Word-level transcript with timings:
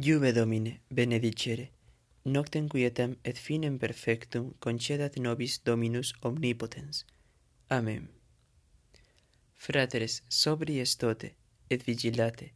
Iube 0.00 0.32
Domine, 0.32 0.80
benedicere, 0.88 1.72
noctem 2.22 2.68
quietam 2.68 3.16
et 3.24 3.36
finem 3.36 3.78
perfectum 3.78 4.52
concedat 4.60 5.16
nobis 5.18 5.58
Dominus 5.64 6.12
omnipotens. 6.22 7.04
Amen. 7.68 8.08
Frateres, 9.56 10.22
sobri 10.28 10.78
estote, 10.78 11.32
et 11.68 11.82
vigilate, 11.82 12.52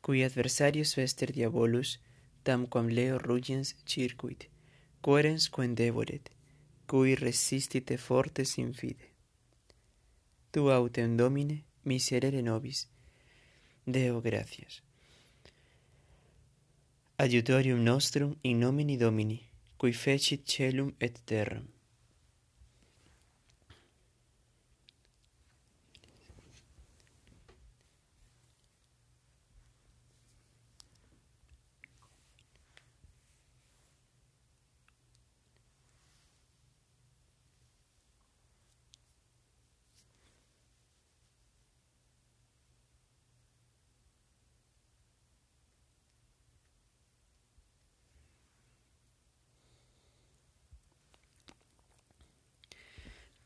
cui 0.00 0.22
adversarius 0.22 0.94
vester 0.94 1.32
diabolus, 1.32 1.98
tamquam 2.44 2.86
leo 2.86 3.18
rugens 3.18 3.74
circuit, 3.84 4.46
querens 5.02 5.50
quen 5.50 5.74
devoret, 5.74 6.30
cui 6.86 7.16
resistite 7.16 7.98
fortes 7.98 8.56
in 8.56 8.72
fide. 8.72 9.10
Tu 10.52 10.70
autem 10.70 11.16
Domine, 11.16 11.64
miserere 11.82 12.40
nobis. 12.40 12.86
Deo 13.84 14.20
gratias. 14.20 14.84
Adiutorium 17.16 17.80
nostrum 17.80 18.34
in 18.40 18.58
nomine 18.58 18.96
Domini, 18.96 19.40
cui 19.76 19.92
fecit 19.92 20.44
celum 20.44 20.92
et 20.98 21.20
terram. 21.24 21.73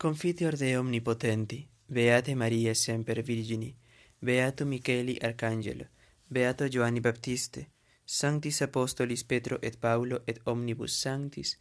Confiteor 0.00 0.56
de 0.56 0.78
omnipotenti, 0.78 1.68
Beate 1.88 2.36
Maria 2.36 2.72
semper 2.72 3.20
Virgini, 3.24 3.74
Beato 4.20 4.64
Micheli 4.64 5.18
Arcangelo, 5.20 5.88
Beato 6.28 6.68
Giovanni 6.68 7.00
Baptiste, 7.00 7.72
Sanctis 8.04 8.62
Apostolis 8.62 9.24
Petro 9.24 9.58
et 9.60 9.76
Paulo 9.76 10.22
et 10.24 10.40
omnibus 10.44 10.92
sanctis, 11.00 11.58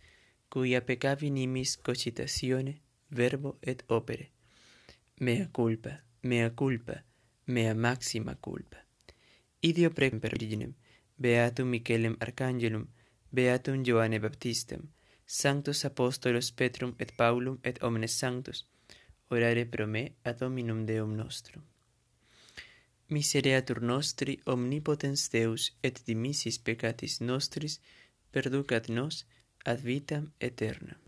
cuia 0.50 0.86
peccavi 0.86 1.32
nimis 1.32 1.78
cogitatione, 1.78 2.84
verbo 3.10 3.58
et 3.60 3.84
opere. 3.88 4.30
Mea 5.16 5.50
culpa, 5.52 6.04
mea 6.22 6.52
culpa, 6.52 7.04
mea 7.46 7.74
maxima 7.74 8.36
culpa. 8.36 8.78
Idio 9.62 9.90
premper 9.90 10.38
Virginem, 10.38 10.76
Beatum 11.18 11.70
Michelem 11.70 12.16
Arcangelum, 12.20 12.86
Beatum 13.32 13.84
Joanne 13.84 14.20
Baptistem, 14.20 14.82
Sanctus 15.28 15.84
Apostolos 15.84 16.52
Petrum 16.52 16.96
et 17.00 17.12
Paulum 17.18 17.60
et 17.64 17.84
omnes 17.84 18.14
sanctus, 18.20 18.64
orare 19.30 19.66
pro 19.66 19.86
me 19.86 20.14
ad 20.24 20.40
Dominum 20.40 20.86
Deum 20.86 21.16
nostrum. 21.16 21.64
Misereatur 23.10 23.82
nostri 23.82 24.40
omnipotens 24.46 25.28
Deus 25.30 25.74
et 25.84 26.00
dimissis 26.08 26.58
peccatis 26.58 27.20
nostris, 27.20 27.82
perducat 28.32 28.88
nos 28.88 29.26
ad 29.66 29.84
vitam 29.84 30.32
aeternam. 30.40 31.00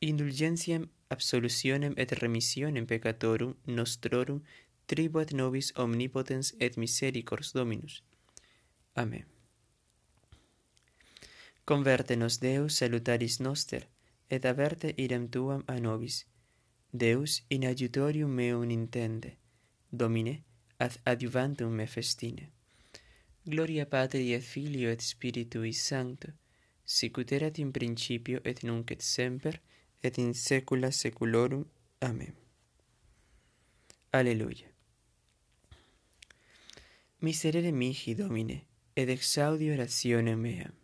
Indulgentiam 0.00 0.88
absolutionem 1.10 1.94
et 1.96 2.12
remissionem 2.22 2.86
peccatorum 2.86 3.56
nostrorum 3.66 4.42
tribuat 4.86 5.32
nobis 5.32 5.72
omnipotens 5.74 6.54
et 6.60 6.76
misericors 6.76 7.52
Dominus. 7.52 8.02
Amen. 8.94 9.33
Converte 11.64 12.16
nos 12.16 12.40
Deus 12.40 12.76
salutaris 12.76 13.40
noster, 13.40 13.88
et 14.28 14.44
averte 14.44 14.92
idem 14.98 15.28
tuam 15.28 15.64
a 15.66 15.78
nobis. 15.80 16.26
Deus 16.92 17.42
in 17.48 17.64
adiutorium 17.64 18.30
meum 18.30 18.70
intende. 18.70 19.36
Domine, 19.90 20.42
ad 20.78 20.98
adjuvantum 21.04 21.72
me 21.72 21.86
festine. 21.86 22.50
Gloria 23.46 23.86
Patri 23.86 24.34
et 24.34 24.42
Filio 24.42 24.90
et 24.90 25.00
Spiritui 25.00 25.72
Sancto, 25.72 26.28
sicut 26.84 27.32
erat 27.32 27.58
in 27.58 27.72
principio 27.72 28.40
et 28.44 28.62
nunc 28.62 28.90
et 28.90 29.02
semper 29.02 29.60
et 30.02 30.18
in 30.18 30.34
saecula 30.34 30.90
saeculorum. 30.92 31.64
Amen. 32.00 32.34
Alleluia. 34.12 34.68
Miserere 37.20 37.72
mihi 37.72 38.14
Domine, 38.14 38.66
et 38.94 39.08
exaudi 39.08 39.70
orationem 39.70 40.38
meam. 40.38 40.83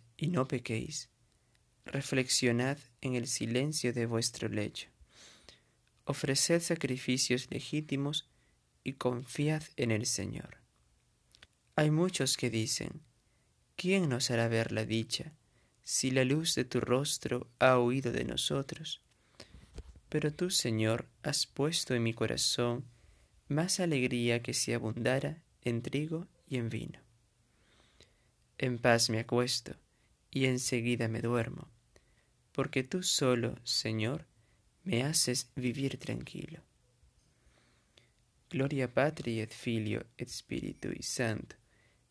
y 0.21 0.27
no 0.27 0.47
pequéis. 0.47 1.09
Reflexionad 1.83 2.77
en 3.01 3.15
el 3.15 3.27
silencio 3.27 3.91
de 3.91 4.05
vuestro 4.05 4.47
lecho. 4.49 4.87
Ofreced 6.05 6.61
sacrificios 6.61 7.47
legítimos 7.49 8.29
y 8.83 8.93
confiad 8.93 9.63
en 9.77 9.89
el 9.89 10.05
Señor. 10.05 10.57
Hay 11.75 11.89
muchos 11.89 12.37
que 12.37 12.51
dicen, 12.51 13.01
¿quién 13.75 14.09
nos 14.09 14.29
hará 14.29 14.47
ver 14.47 14.71
la 14.71 14.85
dicha 14.85 15.33
si 15.81 16.11
la 16.11 16.23
luz 16.23 16.53
de 16.53 16.65
tu 16.65 16.81
rostro 16.81 17.49
ha 17.57 17.79
huido 17.79 18.11
de 18.11 18.23
nosotros? 18.23 19.01
Pero 20.07 20.31
tú, 20.31 20.51
Señor, 20.51 21.07
has 21.23 21.47
puesto 21.47 21.95
en 21.95 22.03
mi 22.03 22.13
corazón 22.13 22.85
más 23.47 23.79
alegría 23.79 24.43
que 24.43 24.53
si 24.53 24.71
abundara 24.71 25.41
en 25.63 25.81
trigo 25.81 26.27
y 26.47 26.57
en 26.57 26.69
vino. 26.69 26.99
En 28.59 28.77
paz 28.77 29.09
me 29.09 29.17
acuesto 29.17 29.75
y 30.31 30.45
enseguida 30.45 31.07
me 31.07 31.21
duermo, 31.21 31.69
porque 32.51 32.83
tú 32.83 33.03
solo, 33.03 33.55
Señor, 33.63 34.25
me 34.83 35.03
haces 35.03 35.51
vivir 35.55 35.97
tranquilo. 35.97 36.61
Gloria 38.49 38.91
Patri 38.91 39.39
et 39.39 39.53
Filio 39.53 40.05
et 40.17 40.29
Spiritui 40.29 41.03
Sancto, 41.03 41.55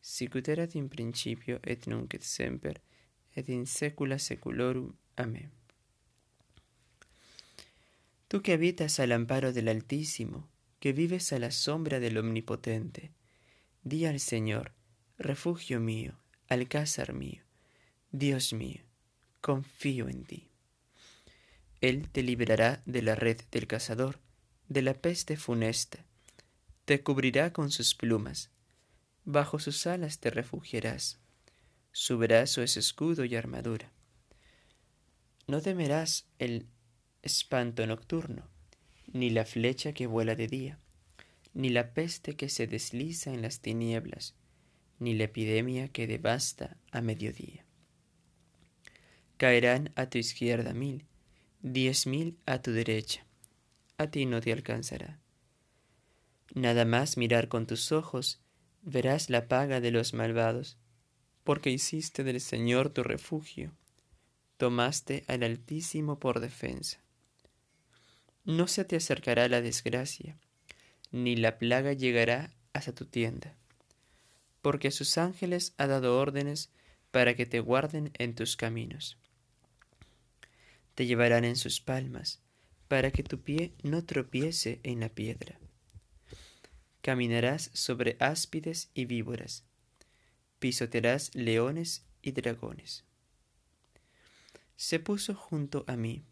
sicut 0.01 0.49
erat 0.49 0.75
in 0.75 0.89
principio 0.89 1.61
et 1.63 1.87
nunc 1.87 2.15
et 2.15 2.23
semper, 2.23 2.81
et 3.35 3.49
in 3.49 3.67
saecula 3.67 4.19
saeculorum. 4.19 4.95
Amén. 5.17 5.51
Tú 8.29 8.43
que 8.43 8.53
habitas 8.53 9.01
al 9.01 9.13
amparo 9.13 9.53
del 9.53 9.69
Altísimo, 9.69 10.49
que 10.79 10.93
vives 10.93 11.33
a 11.33 11.39
la 11.39 11.51
sombra 11.51 12.01
del 12.01 12.17
Omnipotente, 12.17 13.13
di 13.83 14.07
al 14.07 14.21
Señor, 14.21 14.73
refugio 15.19 15.81
mío, 15.81 16.19
alcázar 16.49 17.13
mío, 17.13 17.43
Dios 18.13 18.53
mío, 18.53 18.83
confío 19.41 20.09
en 20.09 20.25
ti. 20.25 20.49
Él 21.81 22.09
te 22.11 22.25
librará 22.25 22.83
de 22.85 23.03
la 23.03 23.15
red 23.15 23.41
del 23.53 23.69
cazador, 23.69 24.19
de 24.69 24.83
la 24.83 24.95
peste 24.95 25.37
funesta, 25.37 26.05
te 26.87 27.05
cubrirá 27.05 27.53
con 27.53 27.71
sus 27.71 27.95
plumas, 27.95 28.51
bajo 29.25 29.61
sus 29.61 29.87
alas 29.87 30.19
te 30.19 30.31
refugiarás, 30.31 31.21
su 31.93 32.19
brazo 32.19 32.63
es 32.63 32.77
escudo 32.77 33.25
y 33.25 33.37
armadura. 33.37 33.93
No 35.47 35.61
temerás 35.61 36.27
el 36.41 36.67
espanto 37.23 37.87
nocturno, 37.87 38.49
ni 39.13 39.31
la 39.31 39.45
flecha 39.45 39.93
que 39.93 40.09
vuela 40.09 40.35
de 40.35 40.49
día, 40.49 40.81
ni 41.55 41.69
la 41.69 41.95
peste 41.95 42.35
que 42.35 42.49
se 42.49 42.67
desliza 42.67 43.33
en 43.33 43.43
las 43.43 43.61
tinieblas, 43.61 44.35
ni 44.99 45.15
la 45.15 45.25
epidemia 45.25 45.89
que 45.89 46.09
devasta 46.09 46.77
a 46.91 47.01
mediodía. 47.01 47.65
Caerán 49.41 49.91
a 49.97 50.05
tu 50.05 50.19
izquierda 50.19 50.75
mil, 50.75 51.07
diez 51.63 52.07
mil 52.07 52.37
a 52.45 52.61
tu 52.61 52.73
derecha. 52.73 53.25
A 53.97 54.11
ti 54.11 54.27
no 54.27 54.43
te 54.43 54.53
alcanzará. 54.53 55.19
Nada 56.55 56.85
más 56.85 57.17
mirar 57.17 57.49
con 57.49 57.67
tus 57.67 57.91
ojos, 57.91 58.43
verás 58.83 59.31
la 59.31 59.49
paga 59.49 59.81
de 59.81 59.93
los 59.93 60.13
malvados, 60.13 60.77
porque 61.43 61.71
hiciste 61.71 62.23
del 62.23 62.43
Señor 62.43 62.91
tu 62.91 63.03
refugio, 63.03 63.73
tomaste 64.59 65.25
al 65.27 65.43
Altísimo 65.43 66.19
por 66.19 66.41
defensa. 66.41 67.01
No 68.45 68.67
se 68.67 68.85
te 68.85 68.97
acercará 68.97 69.49
la 69.49 69.63
desgracia, 69.63 70.37
ni 71.13 71.35
la 71.35 71.57
plaga 71.57 71.95
llegará 71.95 72.53
hasta 72.75 72.95
tu 72.95 73.07
tienda, 73.07 73.57
porque 74.61 74.89
a 74.89 74.91
sus 74.91 75.17
ángeles 75.17 75.73
ha 75.79 75.87
dado 75.87 76.19
órdenes 76.19 76.69
para 77.11 77.35
que 77.35 77.47
te 77.47 77.61
guarden 77.61 78.11
en 78.19 78.35
tus 78.35 78.59
caminos. 78.59 79.17
Te 81.01 81.07
llevarán 81.07 81.47
en 81.47 81.57
sus 81.57 81.81
palmas, 81.81 82.43
para 82.87 83.11
que 83.11 83.23
tu 83.23 83.41
pie 83.41 83.73
no 83.83 84.05
tropiece 84.05 84.81
en 84.83 85.01
la 85.01 85.09
piedra. 85.09 85.59
Caminarás 87.01 87.71
sobre 87.73 88.19
áspides 88.21 88.91
y 88.93 89.07
víboras, 89.07 89.65
pisotearás 90.59 91.35
leones 91.35 92.05
y 92.21 92.33
dragones. 92.33 93.07
Se 94.77 95.01
puso 95.01 95.35
junto 95.35 95.87
a 95.87 95.97
mí, 95.97 96.23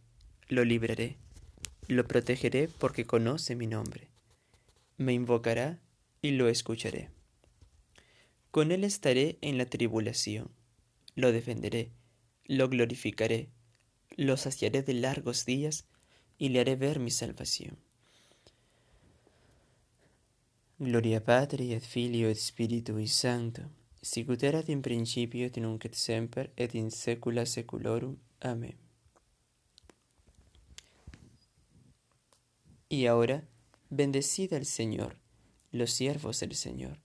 lo 0.49 0.67
libraré, 0.67 1.17
lo 1.87 2.06
protegeré 2.06 2.69
porque 2.69 3.06
conoce 3.06 3.56
mi 3.56 3.67
nombre. 3.67 4.11
Me 4.99 5.15
invocará 5.15 5.81
y 6.20 6.32
lo 6.32 6.47
escucharé. 6.47 7.09
Con 8.50 8.70
él 8.70 8.85
estaré 8.85 9.38
en 9.41 9.56
la 9.56 9.65
tribulación, 9.65 10.50
lo 11.15 11.32
defenderé, 11.32 11.91
lo 12.44 12.69
glorificaré, 12.69 13.49
lo 14.19 14.37
saciaré 14.37 14.82
de 14.82 14.94
largos 14.94 15.47
días 15.47 15.87
y 16.38 16.49
le 16.49 16.61
haré 16.61 16.75
ver 16.75 16.99
mi 16.99 17.11
salvación. 17.11 17.79
Gloria 20.81 21.25
Patri 21.25 21.73
et 21.73 21.82
Filio 21.82 22.29
et 22.29 22.37
Spiritui 22.37 23.06
Sancto, 23.06 23.62
sicut 24.03 24.43
erat 24.43 24.69
in 24.69 24.82
principio 24.82 25.47
et 25.47 25.56
nunc 25.59 25.85
et 25.85 25.94
semper 25.94 26.50
et 26.56 26.75
in 26.75 26.91
saecula 26.91 27.47
saeculorum. 27.47 28.17
Amén. 28.41 28.76
Y 32.88 33.06
ahora, 33.06 33.47
bendecid 33.88 34.53
al 34.53 34.67
Señor, 34.67 35.17
los 35.70 35.93
siervos 35.93 36.41
del 36.41 36.56
Señor, 36.56 36.99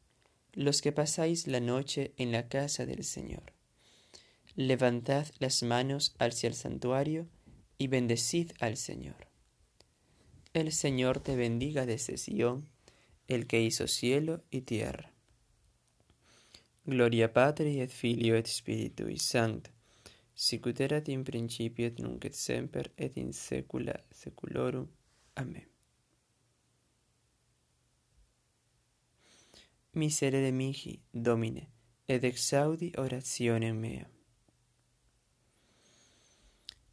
los 0.53 0.81
que 0.81 0.91
pasáis 0.91 1.45
la 1.45 1.59
noche 1.59 2.13
en 2.17 2.31
la 2.31 2.47
casa 2.47 2.87
del 2.87 3.03
Señor. 3.03 3.52
Levantad 4.55 5.27
las 5.39 5.63
manos 5.63 6.15
hacia 6.19 6.47
el 6.47 6.53
santuario 6.53 7.27
y 7.79 7.87
bendecid 7.87 8.51
al 8.59 8.77
Señor. 8.77 9.27
El 10.53 10.71
Señor 10.71 11.19
te 11.19 11.35
bendiga 11.35 11.87
desde 11.87 12.17
Sion, 12.17 12.69
el 13.27 13.47
que 13.47 13.61
hizo 13.61 13.87
cielo 13.87 14.43
y 14.51 14.61
tierra. 14.61 15.11
Gloria 16.85 17.33
Patri 17.33 17.79
et 17.79 17.89
Filio 17.89 18.35
et 18.35 18.45
Spiritui 18.45 19.17
Sancto, 19.17 19.71
sicut 20.35 20.79
erat 20.81 21.09
in 21.09 21.23
principio 21.23 21.87
et 21.87 21.99
nunc 21.99 22.25
et 22.25 22.35
semper 22.35 22.91
et 22.97 23.17
in 23.17 23.31
saecula 23.33 23.95
saeculorum. 24.11 24.87
Amen. 25.35 25.65
Miserere 29.93 30.51
mihi, 30.51 30.99
Domine, 31.11 31.69
et 32.07 32.23
exaudi 32.23 32.91
orationem 32.97 33.79
mea. 33.79 34.12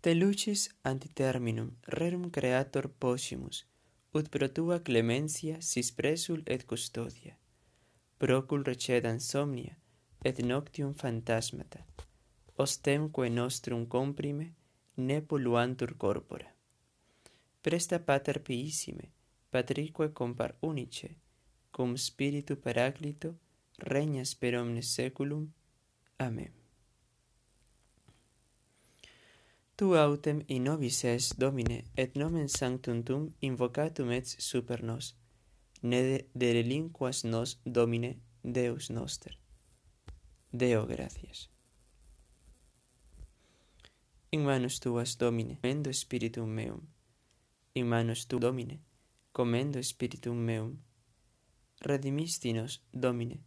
Te 0.00 0.14
lucis 0.14 0.70
antiterminum 0.82 1.76
rerum 1.87 2.31
creator 2.31 2.88
possimus, 2.88 3.67
ut 4.17 4.31
pro 4.32 4.49
tua 4.49 4.79
clemencia 4.81 5.61
sis 5.61 5.91
presul 5.93 6.41
et 6.47 6.64
custodia. 6.64 7.35
Procul 8.17 8.64
recedan 8.64 9.20
somnia, 9.20 9.76
et 10.25 10.38
noctium 10.38 10.94
fantasmata, 10.94 11.85
ostemque 12.56 13.29
nostrum 13.29 13.87
comprime, 13.87 14.55
ne 14.97 15.20
poluantur 15.20 15.97
corpora. 15.97 16.49
Presta 17.61 17.99
pater 17.99 18.41
piissime, 18.41 19.12
patrique 19.50 20.12
compar 20.12 20.56
unice, 20.61 21.11
cum 21.70 21.97
spiritu 21.97 22.56
paraclito, 22.56 23.35
regnas 23.76 24.35
per 24.35 24.56
omnes 24.56 24.94
seculum. 24.94 25.52
Amen. 26.17 26.60
Tu 29.81 29.97
autem 29.97 30.43
in 30.47 30.65
nobis 30.65 31.05
es, 31.05 31.35
Domine, 31.38 31.85
et 31.97 32.15
nomen 32.15 32.49
sanctum 32.49 33.03
tum 33.03 33.23
invocatum 33.41 34.11
et 34.12 34.27
super 34.27 34.82
nos. 34.82 35.15
Ne 35.82 36.27
derelinquas 36.35 37.25
nos, 37.25 37.59
Domine, 37.65 38.19
Deus 38.44 38.91
noster. 38.91 39.38
Deo 40.53 40.87
gracias. 40.87 41.49
In 44.31 44.44
manus 44.44 44.81
tuas, 44.81 45.17
Domine, 45.17 45.56
commendo 45.62 45.91
spiritum 45.94 46.50
meum. 46.50 46.83
In 47.75 47.87
manus 47.87 48.26
tu, 48.26 48.38
Domine, 48.38 48.81
commendo 49.33 49.83
spiritum 49.83 50.37
meum. 50.37 50.76
Redimisti 51.81 52.53
nos, 52.53 52.83
Domine, 52.93 53.41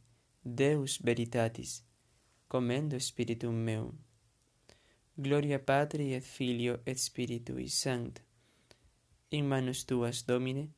Deus 0.44 0.98
veritatis, 1.04 1.84
commendo 2.48 3.00
spiritum 3.00 3.54
meum. 3.54 4.13
Gloria 5.16 5.60
Patri 5.60 6.16
et 6.16 6.24
Filio 6.24 6.80
et 6.88 6.98
Spiritui 6.98 7.70
Sanct. 7.70 8.20
In 9.30 9.46
manus 9.46 9.86
tuas, 9.86 10.26
Domine, 10.26 10.72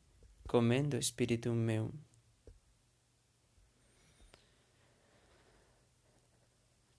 commendo 0.46 1.00
spiritum 1.02 1.56
meum. 1.56 1.92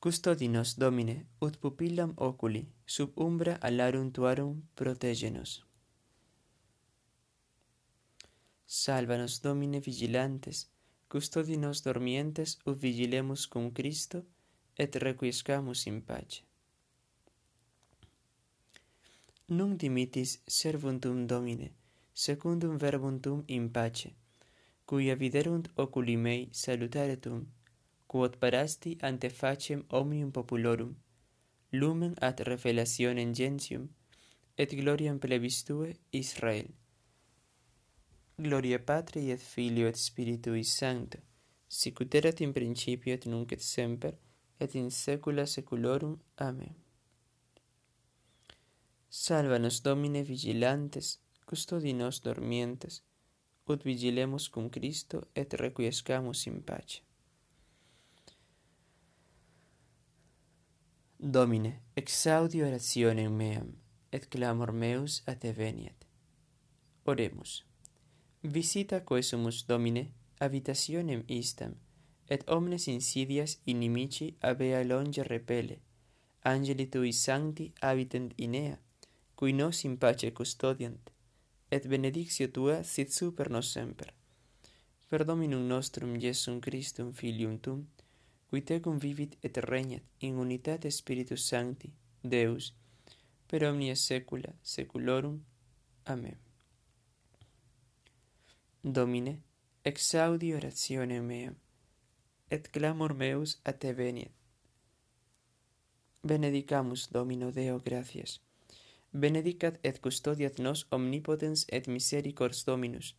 Custodi 0.01 0.49
nos, 0.49 0.79
Domine, 0.79 1.27
ut 1.39 1.61
pupillam 1.61 2.15
oculi, 2.17 2.65
sub 2.87 3.21
umbra 3.21 3.59
alarum 3.61 4.11
tuarum 4.13 4.63
protegenos. 4.75 5.67
Salvanos, 8.65 9.43
Domine, 9.43 9.81
vigilantes, 9.81 10.71
custodi 11.09 11.59
nos 11.59 11.85
dormientes, 11.85 12.57
ut 12.65 12.81
vigilemus 12.81 13.47
cum 13.47 13.71
Christo, 13.73 14.25
et 14.75 14.97
requiescamus 14.97 15.87
in 15.87 16.01
pace. 16.01 16.46
Nunc 19.49 19.79
dimittis 19.79 20.41
servuntum 20.49 21.25
Domine, 21.29 21.71
secundum 22.13 22.79
verbuntum 22.79 23.45
in 23.47 23.69
pace, 23.71 24.09
cuia 24.85 25.15
viderunt 25.15 25.69
oculi 25.77 26.17
mei 26.17 26.49
salutare 26.51 27.17
tum, 27.21 27.47
quod 28.09 28.39
parasti 28.39 28.97
ante 29.03 29.29
facem 29.31 29.85
omnium 29.91 30.33
populorum, 30.33 30.97
lumen 31.71 32.15
ad 32.19 32.41
revelationem 32.41 33.33
gentium, 33.33 33.89
et 34.57 34.75
gloriam 34.75 35.19
plebistue 35.21 35.95
Israel. 36.11 36.67
Gloria 38.35 38.81
Patri 38.81 39.31
et 39.31 39.41
Filio 39.41 39.87
et 39.87 39.95
Spiritui 39.95 40.65
Sancto, 40.65 41.19
sicuterat 41.69 42.25
erat 42.25 42.41
in 42.41 42.53
principio 42.53 43.15
et 43.15 43.27
nunc 43.27 43.53
et 43.53 43.63
semper, 43.63 44.19
et 44.59 44.75
in 44.75 44.91
saecula 44.91 45.47
saeculorum. 45.47 46.19
Amen. 46.35 46.86
Sálvanos, 49.19 49.83
Domine, 49.83 50.23
vigilantes, 50.23 51.23
custodinos 51.47 52.21
dormientes, 52.21 53.03
ut 53.65 53.83
vigilemus 53.83 54.51
cum 54.51 54.69
Cristo 54.69 55.29
et 55.35 55.55
requiescamus 55.55 56.47
in 56.47 56.61
pace. 56.61 57.01
Domine, 61.17 61.81
exaudi 61.97 62.63
orationem 62.63 63.33
meam, 63.33 63.73
et 64.13 64.29
clamor 64.29 64.73
meus 64.73 65.23
a 65.27 65.35
te 65.35 65.53
veniet. 65.53 66.07
Oremus. 67.05 67.65
Visita 68.43 69.03
coesumus 69.03 69.65
Domine 69.67 70.13
habitationem 70.41 71.25
istam, 71.27 71.73
et 72.29 72.45
omnes 72.51 72.87
insidias 72.87 73.61
inimici 73.65 74.37
abea 74.43 74.85
longe 74.85 75.23
repele, 75.25 75.81
angeli 76.43 76.87
tui 76.87 77.13
sancti 77.13 77.73
habitent 77.81 78.35
inea, 78.37 78.77
cui 79.37 79.53
nos 79.53 79.85
in 79.85 79.97
pace 79.97 80.33
custodiant, 80.33 81.11
et 81.71 81.87
benedictio 81.87 82.49
tua 82.51 82.83
sit 82.83 83.13
super 83.13 83.51
nos 83.51 83.73
semper. 83.73 84.15
Per 85.09 85.25
Dominum 85.25 85.67
nostrum 85.69 86.17
Iesum 86.17 86.61
Christum 86.61 87.13
Filium 87.13 87.59
Tum, 87.61 87.87
qui 88.49 88.63
tecum 88.63 88.99
vivit 88.99 89.37
et 89.43 89.59
regnat 89.59 90.03
in 90.21 90.39
unitate 90.39 90.91
Spiritus 90.91 91.47
Sancti, 91.47 91.93
Deus, 92.23 92.73
per 93.47 93.63
omnia 93.65 93.95
saecula 93.95 94.55
saeculorum. 94.63 95.45
Amen. 96.07 96.39
Domine, 98.83 99.43
exaudi 99.85 100.55
oratione 100.55 101.21
meam, 101.21 101.55
et 102.49 102.71
clamor 102.71 103.15
meus 103.15 103.61
a 103.65 103.73
te 103.73 103.93
veniet. 103.93 104.33
Benedicamus 106.23 107.11
Domino 107.11 107.53
Deo 107.53 107.79
gratias 107.79 108.46
benedicat 109.17 109.79
et 109.83 110.01
custodiat 110.05 110.59
nos 110.59 110.87
omnipotens 110.91 111.65
et 111.73 111.89
misericors 111.89 112.65
Dominus, 112.67 113.15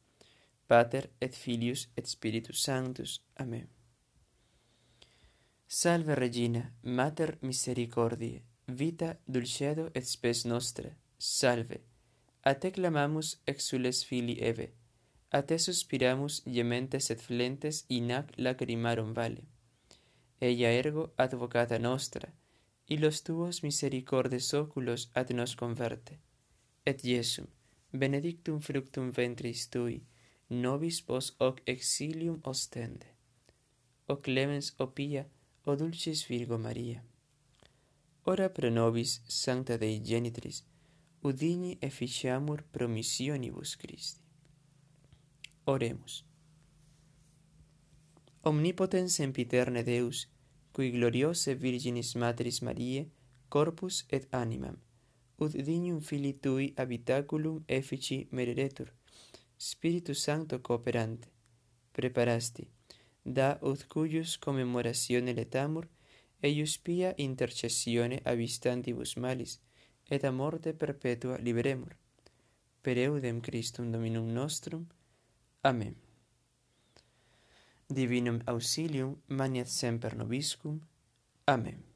Pater 0.67 1.09
et 1.21 1.33
Filius 1.35 1.87
et 1.97 2.07
Spiritus 2.07 2.61
Sanctus. 2.63 3.21
Amen. 3.37 3.67
Salve 5.67 6.15
Regina, 6.15 6.71
Mater 6.83 7.37
Misericordiae, 7.41 8.43
vita 8.67 9.17
dulcedo 9.27 9.89
et 9.93 10.05
spes 10.05 10.45
nostra, 10.45 10.89
salve. 11.17 11.81
A 12.43 12.53
te 12.55 12.71
clamamus 12.71 13.33
exules 13.45 14.03
fili 14.05 14.37
Eve, 14.39 14.69
a 15.31 15.41
te 15.41 15.57
suspiramus 15.59 16.41
gementes 16.45 17.09
et 17.11 17.19
flentes 17.19 17.83
in 17.89 18.11
ac 18.15 18.31
lacrimarum 18.37 19.13
vale. 19.13 19.43
Ella 20.39 20.71
ergo 20.71 21.09
advocata 21.17 21.79
nostra, 21.79 22.29
y 22.88 22.98
los 22.98 23.24
tuos 23.24 23.63
misericordes 23.63 24.53
oculos 24.53 25.12
ad 25.13 25.29
nos 25.32 25.56
converte. 25.56 26.20
Et 26.86 27.03
Iesum, 27.03 27.48
benedictum 27.91 28.62
fructum 28.62 29.12
ventris 29.12 29.70
tui, 29.70 30.06
nobis 30.50 31.01
pos 31.01 31.36
hoc 31.39 31.62
exilium 31.65 32.39
ostende. 32.44 33.08
O 34.08 34.22
clemens, 34.22 34.74
o 34.77 34.94
pia, 34.94 35.27
o 35.65 35.75
dulcis 35.75 36.25
Virgo 36.27 36.58
Maria. 36.58 37.03
Ora 38.24 38.53
pro 38.53 38.70
nobis, 38.72 39.22
Sancta 39.27 39.77
Dei 39.77 40.01
Genitris, 40.01 40.63
udini 41.22 41.77
efficiamur 41.82 42.63
promissionibus 42.72 43.75
Christi. 43.75 44.22
Oremus. 45.65 46.25
Omnipotens 48.44 49.13
sempiterne 49.13 49.84
Deus, 49.84 50.29
cui 50.77 50.91
gloriose 50.96 51.55
virginis 51.65 52.13
Matris 52.24 52.62
Mariae 52.67 53.03
corpus 53.55 54.00
et 54.17 54.29
animam 54.43 54.77
ut 55.43 55.57
dignum 55.69 56.00
filii 56.10 56.39
tui 56.48 56.72
habitaculum 56.79 57.60
effici 57.79 58.17
mereretur 58.31 58.89
spiritus 59.69 60.24
sancto 60.29 60.62
cooperante 60.69 61.27
preparasti 62.00 62.69
da 63.38 63.50
ut 63.72 63.88
cuius 63.91 64.38
commemoratione 64.46 65.34
letamur 65.39 65.86
eius 66.48 66.74
pia 66.86 67.13
intercessione 67.29 68.17
avistantibus 68.34 69.15
malis 69.24 69.60
et 70.10 70.24
a 70.24 70.31
morte 70.31 70.74
perpetua 70.74 71.38
liberemur. 71.38 71.98
Per 72.81 72.98
eudem 72.98 73.41
Christum 73.41 73.91
Dominum 73.91 74.27
nostrum. 74.34 74.88
Amen 75.62 76.06
divinum 77.89 78.41
auxilium 78.46 79.17
maniat 79.27 79.67
semper 79.67 80.15
nobiscum. 80.15 80.82
Amen. 81.48 81.87